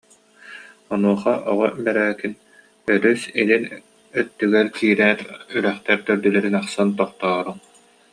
Онуоха 0.93 1.33
Оҕо 1.51 1.67
Бэрээкин: 1.83 2.33
«Өрүс 2.93 3.21
илин 3.41 3.63
өттүнэн 4.19 4.67
киирэр 4.77 5.19
үрэхтэр 5.55 5.99
төрдүлэрин 6.05 6.55
ахсын 6.61 6.89
тохтооруҥ» 6.99 7.57